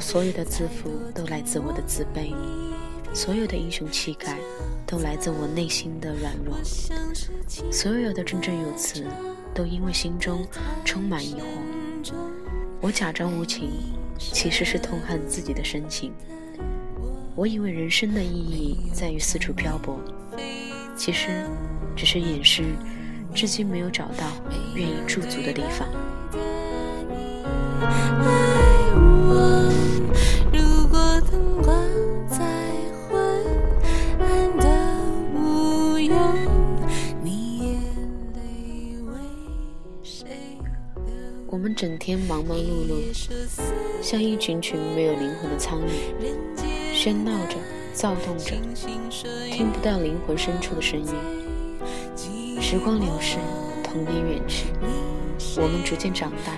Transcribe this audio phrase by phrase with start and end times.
[0.00, 2.34] 所有的自负都来自我的自卑，
[3.14, 4.36] 所有的英雄气概
[4.84, 6.56] 都来自我内心的软弱，
[7.70, 9.06] 所有的振振有词
[9.54, 10.44] 都因为心中
[10.84, 11.44] 充满疑惑。
[12.82, 13.70] 我假装无情，
[14.18, 16.12] 其实是痛恨自己的深情。
[17.36, 20.00] 我以为人生的意义在于四处漂泊，
[20.96, 21.44] 其实
[21.94, 22.64] 只是掩饰
[23.34, 24.26] 至今没有找到
[24.74, 25.86] 愿意驻足的地方。
[36.02, 36.49] 我
[41.60, 42.94] 我们整天忙忙碌碌，
[44.00, 46.24] 像一群群没有灵魂的苍蝇，
[46.94, 47.56] 喧闹着，
[47.92, 48.56] 躁动着，
[49.52, 51.14] 听不到灵魂深处的声音。
[52.62, 53.36] 时光流逝，
[53.84, 54.68] 童年远去，
[55.60, 56.54] 我们逐渐长大，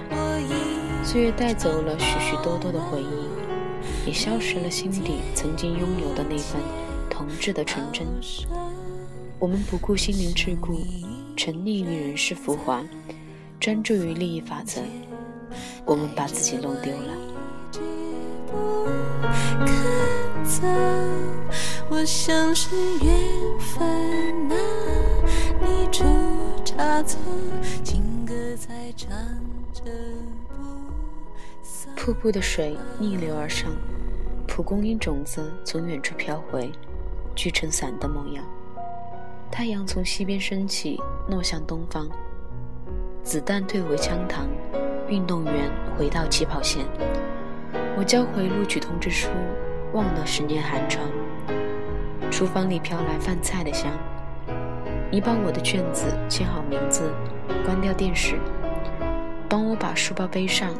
[1.04, 6.60] 岁月带走了许许多多的回忆，也消失了心底曾经拥有的那份
[7.10, 8.06] 童稚的纯真。
[9.40, 10.78] 我们不顾心灵桎梏，
[11.36, 12.84] 沉溺于人世浮华。
[13.62, 14.80] 专注于利益法则，
[15.84, 17.14] 我们把自己弄丢了。
[31.94, 33.70] 瀑布的水逆流而上，
[34.48, 36.72] 蒲公英种子从远处飘回，
[37.36, 38.44] 聚成伞的模样。
[39.52, 42.10] 太阳从西边升起，落向东方。
[43.22, 44.46] 子弹退回枪膛，
[45.08, 46.84] 运动员回到起跑线。
[47.96, 49.28] 我交回录取通知书，
[49.92, 51.06] 忘了十年寒窗。
[52.32, 53.92] 厨房里飘来饭菜的香。
[55.08, 57.12] 你把我的卷子签好名字，
[57.64, 58.38] 关掉电视，
[59.48, 60.70] 帮我把书包背上。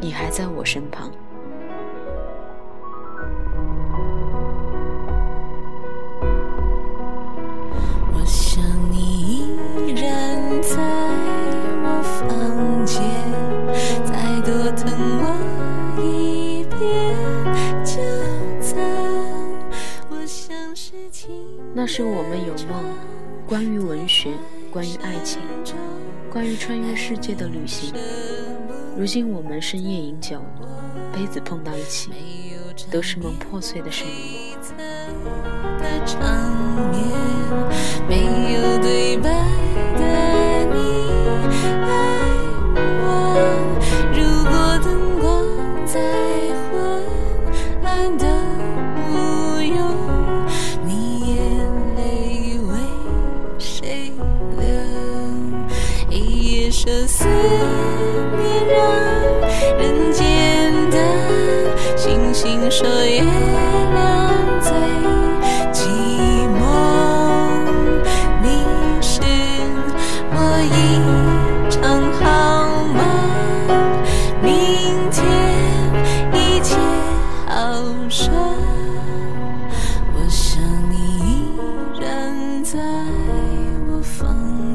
[0.00, 1.10] 你还在我身旁。
[21.84, 22.94] 那时我们有梦，
[23.44, 24.30] 关于文学，
[24.70, 25.40] 关于爱情，
[26.30, 27.92] 关于穿越世界的旅行。
[28.96, 30.40] 如今我们深夜饮酒，
[31.12, 32.12] 杯子碰到一起，
[32.88, 34.54] 都是梦破碎的声音。
[38.08, 39.31] 没有对白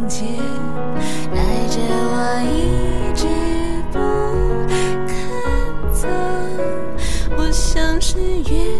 [0.09, 0.15] 带
[1.67, 2.15] 着我
[2.53, 3.27] 一直
[3.91, 3.99] 不
[5.05, 6.07] 肯走
[7.37, 8.17] 我像是
[8.49, 8.79] 月